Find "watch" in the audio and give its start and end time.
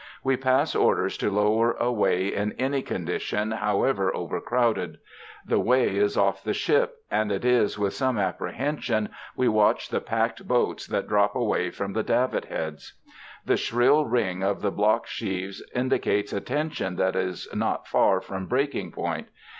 9.47-9.89